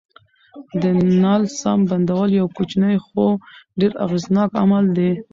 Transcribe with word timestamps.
د 0.81 0.83
نل 1.21 1.43
سم 1.59 1.79
بندول 1.89 2.29
یو 2.39 2.47
کوچنی 2.57 2.95
خو 3.05 3.25
ډېر 3.79 3.91
اغېزناک 4.05 4.51
عمل 4.63 4.85
دی. 4.97 5.11